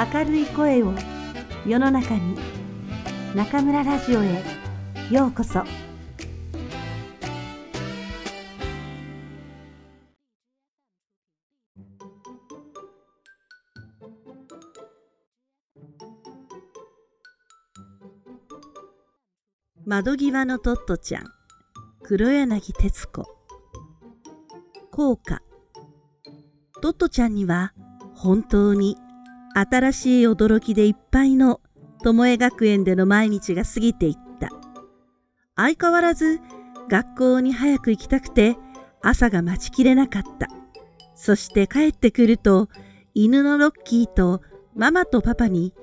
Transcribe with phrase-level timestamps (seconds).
[0.00, 0.94] 明るい声を
[1.66, 2.34] 世の中に
[3.34, 4.42] 中村ラジオへ
[5.10, 5.62] ようこそ。
[19.84, 21.24] 窓際のトットちゃん
[22.02, 23.26] 黒柳徹子。
[24.90, 25.42] 効果
[26.80, 27.74] トットちゃんには
[28.14, 28.96] 本当に
[29.60, 31.60] 新しい驚きでいっぱいの
[32.02, 34.48] 巴学園での毎日が過ぎていった。
[35.56, 36.40] 相変わらず
[36.88, 38.56] 学校に早く行きたくて
[39.02, 40.48] 朝が待ちきれなかった。
[41.14, 42.68] そして帰ってくると
[43.14, 44.40] 犬のロッキーと
[44.74, 45.74] ママとパパに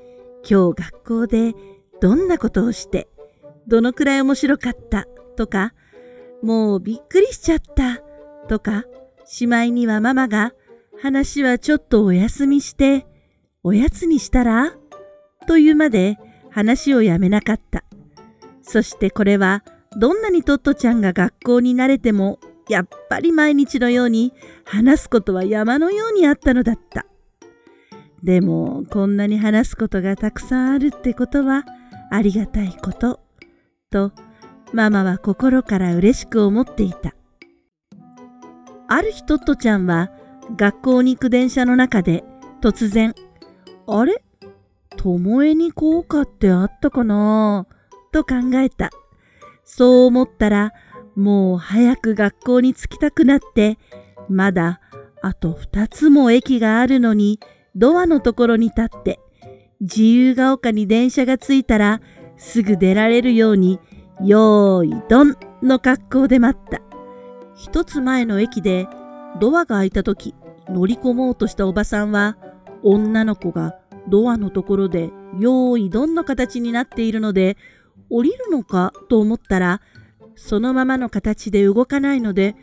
[0.49, 1.53] 今日学校で
[2.01, 3.07] どんなことをして
[3.67, 5.05] どのくらい面白かった
[5.35, 5.73] とか
[6.41, 8.01] もうびっくりしちゃった
[8.47, 8.85] とか
[9.25, 10.53] しまいにはママが
[11.01, 13.05] 話はちょっとお休みして
[13.67, 14.71] おやつにしたら？
[15.45, 16.17] というまで
[16.51, 17.83] 話をやめなかった。
[18.61, 19.61] そしてこれは
[19.97, 24.31] どんなにトットちゃんが学校に慣れてもやっぱり毎日のように
[24.63, 27.05] 話すことは山のようにあったのだった。
[28.23, 31.65] でもこんなに話すことがたくさんあるってことは
[32.09, 33.19] ありがたいこと。
[33.91, 34.13] と
[34.71, 37.13] ママは心から嬉しく思っていた。
[38.87, 40.09] ある日トットちゃんは
[40.55, 42.23] 学校に行く電車の中で
[42.61, 43.13] 突然
[43.87, 44.21] あれ？
[44.97, 47.65] 巴に効果ってあったかな？
[48.11, 48.89] と考えた。
[49.63, 50.73] そう思ったら、
[51.15, 53.77] もう早く学校に着きたくなって、
[54.29, 54.81] まだ
[55.21, 57.39] あと二つも駅があるのに、
[57.75, 59.19] ドアのところに立って、
[59.81, 62.01] 自由が丘に電車が着いたら、
[62.37, 63.79] すぐ出られるように、
[64.23, 66.81] よーいどんの格好で待った。
[67.55, 68.87] 一つ前の駅で
[69.39, 70.35] ドアが開いた時
[70.69, 72.37] 乗り込もうとしたおばさんは
[72.83, 73.75] 女の子が
[74.07, 77.57] ドアのところで用意どんの形になっているので
[78.09, 79.81] 降りるのかと思ったら
[80.35, 82.55] そのままの形で動かないので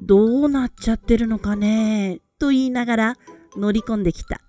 [0.00, 3.16] どうなっちゃってるのかねと言いながら
[3.56, 4.40] 乗り込んできた。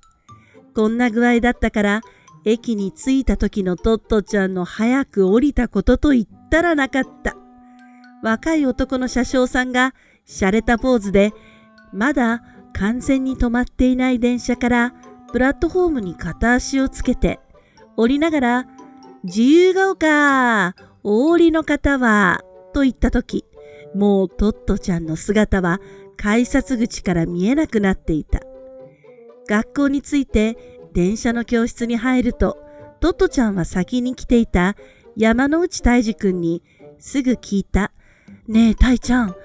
[0.73, 2.01] こんな具合だったから
[2.45, 7.35] 駅に着いた時のトットちゃんの早く降りたことと言ったらなかった。
[8.23, 9.93] 若い男の車掌さんが
[10.25, 11.33] 洒落たポーズで
[11.91, 12.41] まだ
[12.73, 14.93] 完全に止まっていない電車から
[15.31, 17.39] プラットフォームに片足をつけて
[17.97, 18.67] 降りながら
[19.23, 22.41] 自由が丘お降りの方は
[22.73, 23.45] と言った時
[23.95, 25.79] もうトットちゃんの姿は
[26.17, 28.41] 改札口から見えなくなっていた。
[29.47, 30.57] 学校に着いて
[30.93, 32.57] 電車の教室に入ると
[32.99, 34.75] トットちゃんは先に来ていた
[35.17, 36.63] 山之内泰治君に
[36.99, 37.91] すぐ聞いた
[38.47, 39.35] 「ねえ泰ちゃん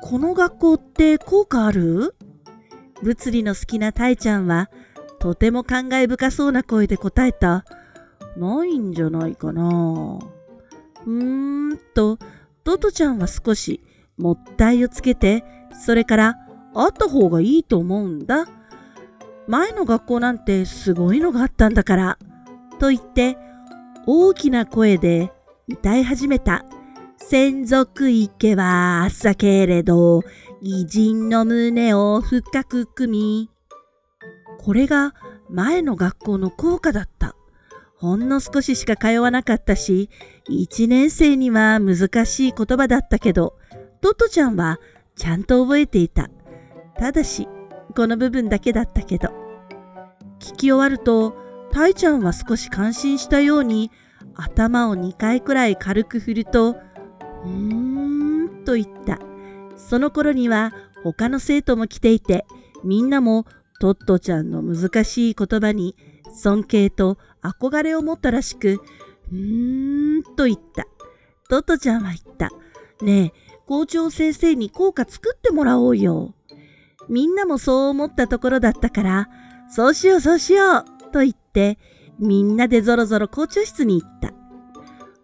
[0.00, 2.14] この学校って効果ある？
[3.04, 4.70] 物理の好きなたいちゃんは、
[5.18, 7.64] とても感慨深そうな声で答えた。
[8.36, 10.18] ないんじゃないかな。
[11.06, 12.18] うーんと、
[12.64, 13.82] トトちゃんは少し
[14.16, 15.44] もったいをつけて、
[15.84, 16.36] それから
[16.74, 18.46] あった方がいいと思うんだ。
[19.46, 22.18] 前の学校なんてすごいのがあったんだから。
[22.78, 23.36] と言って、
[24.06, 25.30] 大きな声で
[25.68, 26.64] 歌い始めた。
[27.18, 30.22] 専属池は朝けれど、
[30.66, 33.50] 偉人の胸を深く組み。
[34.58, 35.14] これが
[35.50, 37.36] 前の学校の校歌だった。
[37.98, 40.08] ほんの少ししか通わなかったし、
[40.48, 43.58] 一年生には難しい言葉だったけど、
[44.00, 44.80] トットちゃんは
[45.16, 46.30] ちゃんと覚えていた。
[46.98, 47.46] ただし、
[47.94, 49.28] この部分だけだったけど。
[50.38, 51.36] 聞き終わると、
[51.72, 53.90] たいちゃんは少し感心したように、
[54.34, 59.18] 頭を2回くらい軽く振ると、うーんと言った。
[59.76, 62.46] その頃には他の生徒も来ていて、
[62.82, 63.46] みんなも
[63.80, 65.96] トットちゃんの難しい言葉に
[66.34, 68.80] 尊敬と憧れを持ったらしく、
[69.32, 70.86] うーんと言った。
[71.48, 72.50] トットちゃんは言った。
[73.04, 76.34] ねえ、校長先生に効果作ってもらおうよ。
[77.08, 79.28] みんなもそう思ったところだったから、
[79.68, 81.78] そうしようそうしようと言って、
[82.18, 84.32] みんなでぞろぞろ校長室に行った。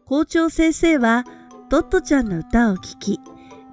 [0.05, 1.25] 校長先生は
[1.71, 3.21] トットちゃんの歌を聴き、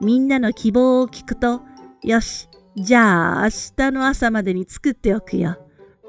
[0.01, 1.61] みんなの希望を聞くと、
[2.03, 5.57] よし、じゃあ明日の朝までに作っておくよ、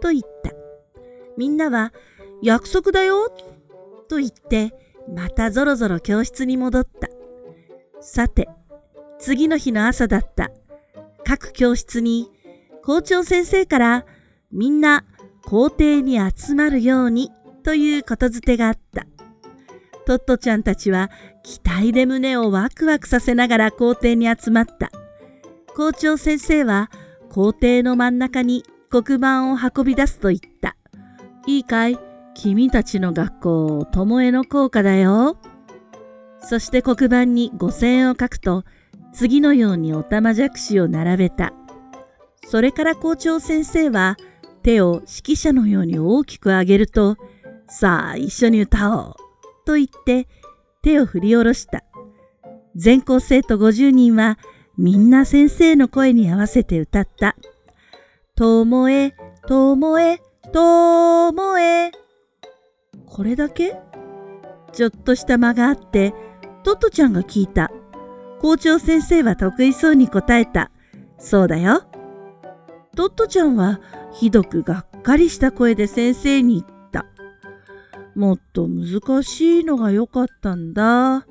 [0.00, 0.52] と言った。
[1.36, 1.92] みんなは、
[2.42, 3.28] 約束だよ、
[4.08, 4.74] と言って、
[5.14, 7.08] またぞろぞろ教室に戻った。
[8.00, 8.48] さて、
[9.18, 10.50] 次の日の朝だった。
[11.24, 12.30] 各教室に
[12.84, 14.06] 校長先生から
[14.50, 15.04] みんな
[15.44, 17.30] 校庭に集まるように
[17.62, 19.06] ということづてがあった。
[20.08, 21.10] トットちゃんたちは
[21.42, 24.90] 期待で胸をワクワクさせながら校庭に集まった。
[25.76, 26.90] 校長先生は
[27.28, 30.76] 校庭の真ん中に黒板を運び出すと言った。
[31.46, 31.98] いいかい？
[32.34, 35.36] 君たちの学校、巴の校歌だよ。
[36.40, 38.64] そして黒板に五線を書くと、
[39.12, 41.52] 次のようにおたまじゃくしを並べた。
[42.46, 44.16] それから校長先生は
[44.62, 47.18] 手を指揮者のように大きく上げると、
[47.68, 49.14] さあ一緒に歌おう
[49.68, 50.28] と言って
[50.80, 51.84] 手を振り下ろした。
[52.74, 54.38] 全校生徒50人は
[54.78, 57.36] みんな先生の声に合わせて歌った。
[58.34, 59.14] ともえ、
[59.46, 60.22] ともえ、
[60.54, 61.92] ともえ。
[63.04, 63.76] これだけ？
[64.72, 66.14] ちょっとした間があって、
[66.64, 67.70] トットちゃんが聞いた。
[68.40, 70.70] 校長先生は得意そうに答えた。
[71.18, 71.82] そうだよ。
[72.96, 73.82] トットちゃんは
[74.14, 76.77] ひどくがっかりした声で先生に言った。
[78.18, 81.24] もっと難しいのが良かったんだ。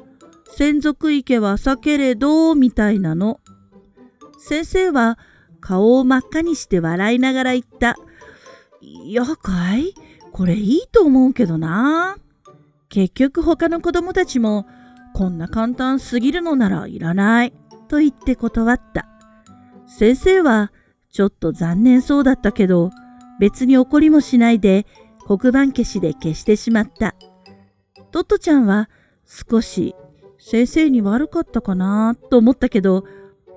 [0.55, 3.41] 専属池は浅けれど、みたいなの。
[4.39, 5.19] 先生は
[5.59, 7.97] 顔を真っ赤にして笑いながら言った。
[9.05, 9.93] やかい？
[10.31, 12.15] これいいと思うけどな。
[12.87, 14.65] 結局他の子供たちも
[15.13, 17.53] こんな簡単すぎるのならいらない
[17.89, 19.09] と言って断った。
[19.87, 20.71] 先生は
[21.11, 22.91] ちょっと残念そうだったけど
[23.41, 24.85] 別に怒りもしないで
[25.27, 27.15] 黒板消しで消してしまった。
[28.11, 28.89] トットちゃんは
[29.25, 29.93] 少し
[30.39, 33.03] 先生に悪かったかなと思ったけど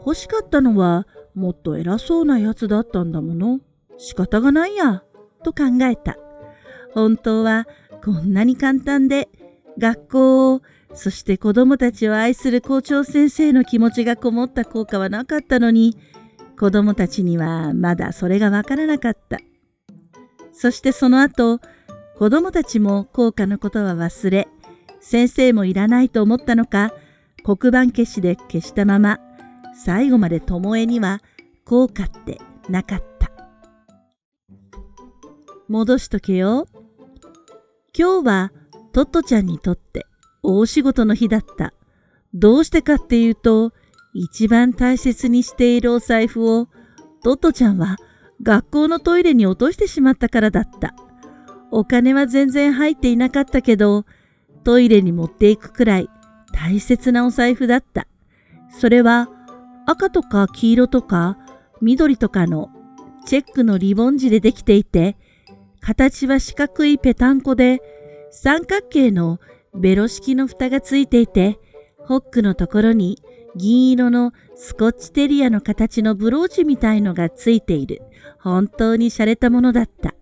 [0.04, 3.60] 欲しかったのはもっと偉そうなやつだったんだもの。
[3.98, 5.04] 仕方がないや、
[5.44, 6.16] と考えた。
[6.92, 7.68] 本当は
[8.04, 9.28] こんなに簡単で
[9.78, 10.62] 学校を
[10.94, 15.96] そして子供たちを愛する校長先生の気持ちがこもった効果はなかったのに
[16.58, 19.38] 子供たちにはまだそれがわからなかった。
[20.60, 21.60] そしてその後
[22.18, 24.46] 子供たちも効果のことは忘れ
[25.00, 26.92] 先生もいらないと思ったのか
[27.42, 29.20] 黒板消しで消したまま
[29.74, 31.22] 最後まで巴には
[31.64, 33.30] 効果ってなかった。
[35.68, 36.66] 戻しとけよ。
[37.96, 38.52] 今日は
[38.92, 40.04] トットちゃんにとって
[40.42, 41.72] 大仕事の日だった。
[42.34, 43.72] どうしてかっていうと、
[44.12, 46.68] 一番大切にしているお財布を
[47.22, 47.96] トットちゃんは
[48.42, 50.94] 学校のトイレに落としてしまったからだった。
[51.70, 54.04] お金は全然入っていなかったけど、
[54.64, 56.08] トイレに持っていくくらい
[56.52, 58.06] 大切なお財布だった。
[58.70, 59.28] それは
[59.86, 61.38] 赤とか黄色とか
[61.80, 62.70] 緑とかの
[63.26, 65.16] チェックのリボン地でできていて、
[65.80, 67.80] 形は四角いペタンコで
[68.30, 69.38] 三角形の
[69.74, 71.58] ベロ式の蓋がついていて、
[71.98, 73.18] ホックのところに
[73.56, 78.02] 銀色のスコッチテリアの形のブローチみたいのがついている。
[78.38, 80.14] 本当に洒落たものだった。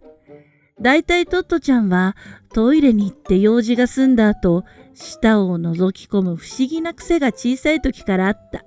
[0.80, 2.16] だいたいトットちゃんは
[2.52, 4.64] トイレに行って用事が済んだ後、
[4.94, 8.64] 舌を覗き込む不思議な癖が小さい時からあった。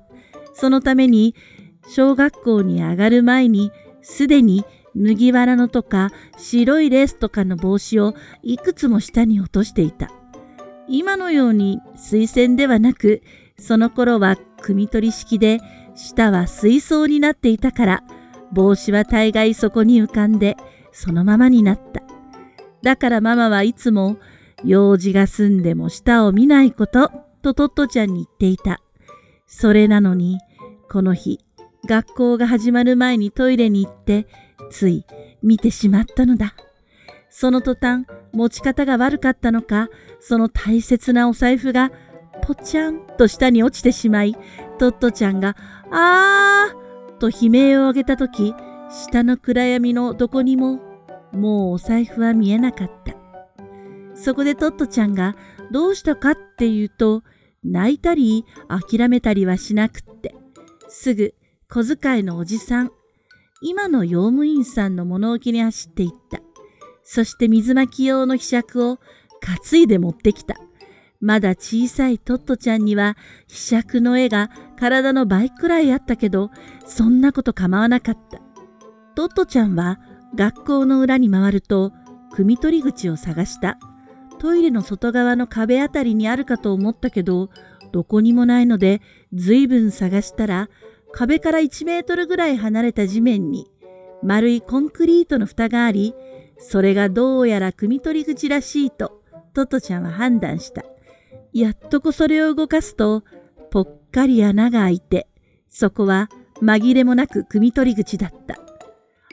[0.54, 1.36] そのために
[1.88, 3.72] 小学校に上がる前に
[4.02, 8.14] すでに麦わらのとか白いレースとかの帽子を
[8.44, 10.12] いくつも下に落としていた。
[10.88, 13.22] 今のように水栓ではなく、
[13.58, 15.60] その頃は汲み取り式で
[15.96, 18.04] 下は水槽になっていたから、
[18.52, 20.58] 帽子は大概そこに浮かんで、
[20.92, 22.02] そのままになった。
[22.82, 24.18] だからママはいつも、
[24.64, 27.12] 用事が済んでも下を見ないこと、
[27.42, 28.82] とトットちゃんに言っていた。
[29.48, 30.40] それなのに、
[30.90, 31.40] この日、
[31.88, 34.28] 学校が始まる前にトイレに行って、
[34.70, 35.06] つい
[35.42, 36.56] 見てしまったのだ。
[37.30, 39.90] その途端、持ち方が悪かったのか、
[40.20, 41.92] その大切なお財布が、
[42.42, 44.36] ぽちゃんと下に落ちてしまい、
[44.78, 45.56] トットちゃんが、
[45.92, 48.54] あーと悲鳴を上げたとき、
[48.90, 50.80] 下の暗闇のどこにも、
[51.32, 53.16] もうお財布は見えなかった。
[54.16, 55.36] そこでトットちゃんが、
[55.72, 57.24] どうしたかっていうと、
[57.64, 60.36] 泣いたり諦めたりはしなくって、
[60.90, 61.36] すぐ
[61.70, 62.92] 小遣いのおじさん、
[63.62, 66.42] 今の用務員さんの物置に走っていった。
[67.04, 69.00] そして水巻き用のひしゃくを
[69.42, 70.56] 担いで持ってきた。
[71.22, 73.16] まだ小さいトットちゃんには、
[73.48, 76.50] ひしゃくの絵が体の倍くらいあったけど、
[76.86, 78.42] そんなこと構わなかった。
[79.16, 80.00] トットちゃんは
[80.36, 81.92] 学校の裏に回ると、
[82.34, 83.78] 汲み取り口を探した。
[84.40, 87.50] トイレの外側の壁あたりにあるかと思ったけど、
[87.92, 89.02] どこにもないので、
[89.34, 90.70] ずいぶん探したら、
[91.14, 93.70] 壁から1メートルぐらい離れた地面に、
[94.24, 96.16] 丸いコンクリートの蓋があり、
[96.58, 99.22] それがどうやら汲み取り口らしいと、
[99.54, 100.84] トットちゃんは判断した。
[101.54, 103.24] やっとこそれを動かすと、
[103.70, 105.28] ぽっかり穴が開いて、
[105.68, 106.30] そこは
[106.62, 108.58] 紛れもなく汲み取り口だった。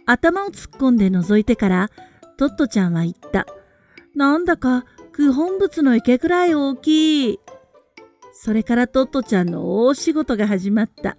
[0.06, 1.90] 頭を突っ込んで覗いてから、
[2.36, 3.46] トットちゃんは言った。
[4.14, 7.40] なんだか九本仏の池くらい大きい。
[8.32, 11.16] それからトットちゃんの大仕事が始まった。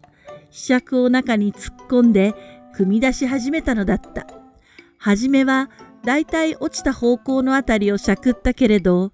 [0.49, 2.33] ひしを中に突っ込んで
[2.73, 4.25] 組み出し始めたのだった。
[4.97, 5.69] はじめは
[6.03, 9.11] だいたい落ちた方向のあたりをしゃくったけれど、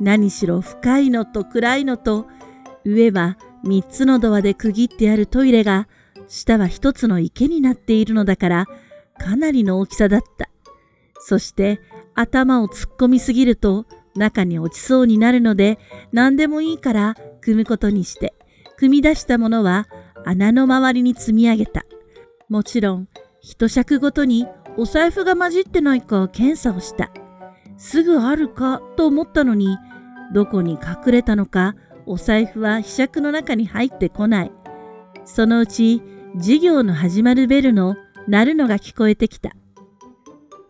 [0.00, 2.26] 何しろ深いのと暗いのと、
[2.84, 5.88] 上は三つのドアで区切ってあるトイレが、
[6.28, 8.66] 下は一つの池になっているのだから、
[9.18, 10.48] かなりの大きさだった。
[11.18, 11.80] そして
[12.14, 15.78] 頭を突っ込みすぎると中に落ちそうになるので
[16.12, 18.34] 何でもいいから組むことにして、
[18.76, 19.88] 組み出したものは
[20.24, 21.84] 穴の周りに積み上げた。
[22.48, 23.08] もちろん、
[23.40, 27.10] 一尺ごとにお財布が混じってないか検査をした。
[27.76, 29.76] すぐあるかと思ったのに、
[30.32, 31.74] どこに隠れたのか、
[32.06, 34.52] お財布はひくの中に入ってこない。
[35.24, 36.02] そのうち、
[36.36, 37.96] 授業の始まるベルの
[38.28, 39.52] 鳴るのが聞こえてきた。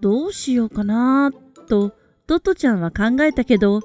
[0.00, 1.32] どうしようかな
[1.68, 1.92] と、
[2.26, 3.80] トトちゃんは考えたけど、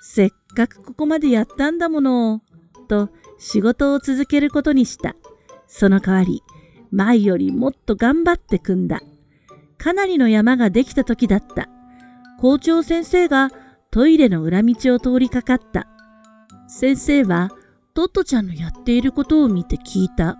[0.00, 2.42] せっかくここまでやったんだもの、
[2.88, 5.16] と仕事を続けることにした。
[5.66, 6.42] その代わり、
[6.90, 9.00] 前よりもっと頑張って組んだ。
[9.78, 11.68] かなりの山ができた時だった。
[12.40, 13.50] 校長先生が
[13.94, 15.86] トイレの裏道を通りかかった。
[16.66, 17.52] 先生は
[17.94, 20.36] トットちゃんのやっていることを見て聞いた。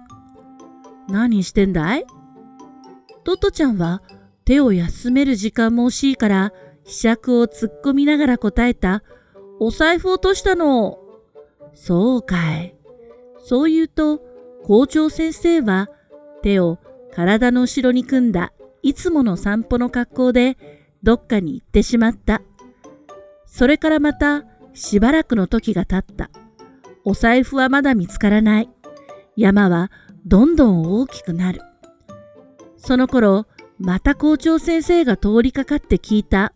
[1.08, 2.04] 何してんだい？
[3.23, 4.02] トットちゃんは
[4.44, 9.04] 手を休める時間も惜しいから、ひしゃくを突っ込みながら答えた。
[9.61, 10.99] お財布落としたの。
[11.75, 12.75] そうかい。
[13.38, 14.18] そう言うと、
[14.64, 15.90] 校長先生は
[16.42, 16.80] 手を
[17.14, 20.58] 体の後ろに組んだいつもの散歩の格好で
[21.04, 22.42] どっかに行ってしまった。
[23.56, 24.42] それからまた
[24.73, 26.28] しばらくの時が経った。
[27.04, 28.68] お財布はまだ見つからない。
[29.37, 29.92] 山は
[30.26, 31.61] どんどん大きくなる。
[32.76, 33.46] その頃、
[33.78, 36.52] また校長先生が通りかかって聞いた。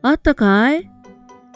[0.00, 0.90] あったかい？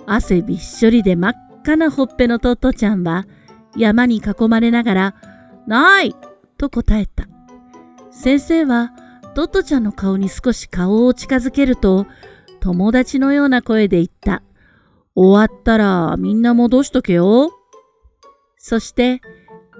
[0.04, 1.32] 汗びっしょりで真っ
[1.62, 3.26] 赤なほっぺのトットちゃんは
[3.75, 5.14] 山に囲まれながら、
[5.66, 6.14] ない
[6.58, 7.26] と答えた。
[8.10, 8.92] 先生は
[9.34, 12.06] トットちゃんの顔に少し顔を近づけると、
[12.60, 14.42] 友達のような声で言った。
[15.20, 17.50] 終わったらみんな戻しとけよ。
[18.56, 19.20] そして、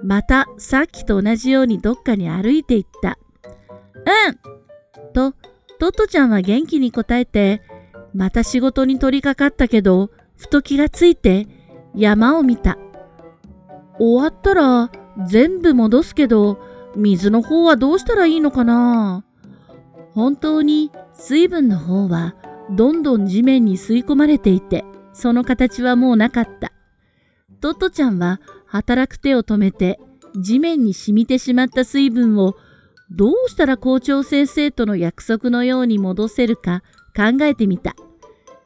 [0.03, 3.17] またさっきと同じようにどっかに歩いていった。
[4.27, 5.33] うんと、
[5.79, 7.61] トットちゃんは元気に答えて、
[8.13, 11.47] また仕事に取り掛かったけど、ふと気がついて
[11.95, 12.77] 山を見た。
[13.97, 14.91] 終わったら
[15.25, 16.59] 全部戻すけど、
[16.97, 19.23] 水の方はどうしたらいいのかな？
[20.11, 22.35] 本当に水分の方は
[22.71, 24.83] どんどん地面に吸い込まれていて、
[25.19, 26.71] その形はもうなかった。
[27.61, 29.99] トットちゃんは働く手を止めて
[30.35, 32.55] 地面に染みてしまった水分を
[33.11, 36.83] どうしたら校長先生との約束のように戻せるか
[37.15, 37.95] 考えてみた。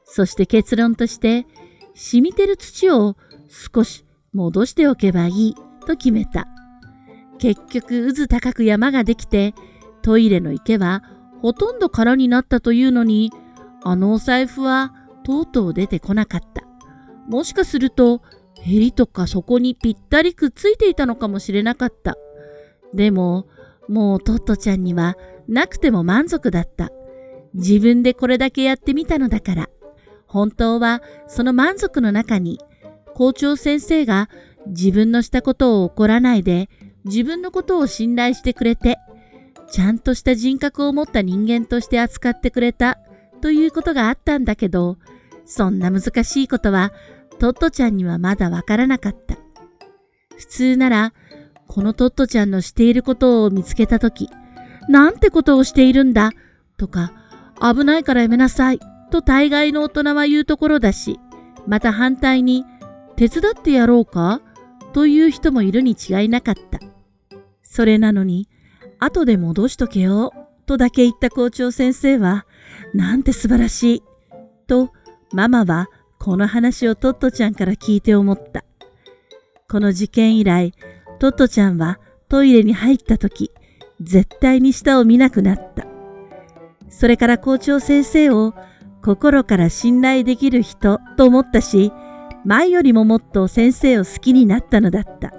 [0.04, 1.48] そして結論として、
[1.96, 3.16] 染みてる土を
[3.74, 5.56] 少し戻しておけばいい
[5.88, 6.48] と決めた。
[7.40, 9.56] 結局渦高く山ができて、
[10.02, 11.04] トイレの池は
[11.42, 13.32] ほとんど空になったというのに、
[13.84, 16.64] あのお財布はとうとう出てこなかった。
[17.28, 18.22] もしかすると、
[18.62, 22.16] ヘリとかそこにぴったりくっついていたのかもしれなかった。
[22.94, 23.48] でも、
[23.90, 26.92] もうトットちゃんにはなくても満足だった。
[27.54, 29.70] 自分でこれだけやってみたのだから。
[30.34, 32.60] 本当はその満足の中に
[33.14, 34.30] 校長先生が
[34.66, 36.70] 自分のしたことを怒らないで
[37.06, 38.98] 自分のことを信頼してくれて
[39.72, 42.98] ちゃんとした人格を持った人間として扱ってくれた
[43.42, 44.98] ということがあったんだけど
[45.46, 46.92] そんな難しいことは
[47.40, 49.36] トットちゃんにはまだわからなかった。
[50.38, 51.14] 普通なら
[51.68, 54.30] このトットちゃんのしていることを見つけたとき、
[54.90, 56.32] なんてことをしているんだ？
[56.78, 57.14] とか、
[57.62, 58.80] 危ないからやめなさい
[59.12, 61.20] と大概の大人は言うところだし、
[61.68, 62.66] また反対に、
[63.16, 64.42] 手伝ってやろうか？
[64.92, 66.80] という人もいるに違いなかった。
[67.64, 68.50] それなのに、
[69.00, 70.32] 後で戻しとけよ
[70.66, 72.46] とだけ言った校長先生は、
[72.94, 74.04] なんて素晴らしい
[74.68, 74.92] と、
[75.34, 78.64] ママはこの話をトットちゃんから聞いて思った。
[79.68, 80.74] この事件以来、
[81.20, 82.00] トットちゃんは
[82.30, 83.52] トイレに入った時、
[84.00, 85.88] 絶対に下を見なくなった。
[86.88, 88.54] それから校長先生を
[89.02, 91.92] 心から信頼できる人と思ったし、
[92.46, 95.34] 前よりももっと先生を好きになったのだった。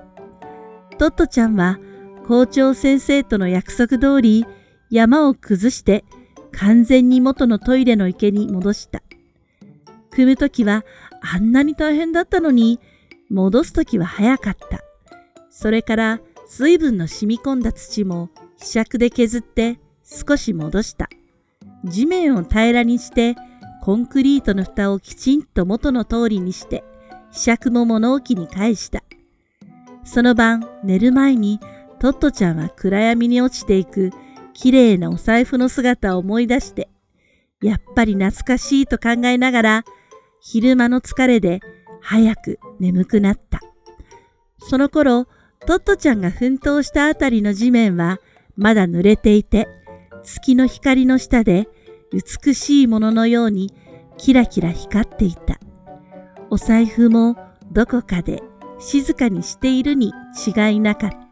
[0.98, 1.78] トットちゃんは
[2.26, 4.44] 校長先生との約束通り
[4.90, 6.04] 山を崩して
[6.50, 9.03] 完全に元のトイレの池に戻した。
[10.14, 10.84] 組むときは
[11.20, 12.80] あんなに大変だったのに
[13.30, 14.80] 戻すときは早かった。
[15.50, 21.08] それから水分の染み込んだ土もひしゃくで削って少し戻した。
[21.84, 23.36] 地面を平らにして
[23.82, 26.84] コンクリートの蓋をきちんと元の通りにして
[27.32, 29.02] ひしゃくも物置に返した。
[30.04, 31.60] その晩寝る前に
[31.98, 34.10] トットちゃんは暗闇に落ちていく
[34.52, 36.88] きれいなお財布の姿を思い出して
[37.64, 39.84] やっぱり懐かしいと考えながら、
[40.46, 41.60] 昼間の疲れで
[42.02, 43.60] 早く眠くなった。
[44.58, 45.26] その頃、
[45.66, 48.20] トットちゃんが奮闘したあたりの地面は
[48.54, 49.66] まだ濡れていて、
[50.22, 51.66] 月の光の下で
[52.12, 53.72] 美しいもののように
[54.18, 55.58] キラキラ光っていた。
[56.50, 57.38] お財布も
[57.72, 58.42] どこかで
[58.78, 60.12] 静かにしているに
[60.46, 61.23] 違いなかった。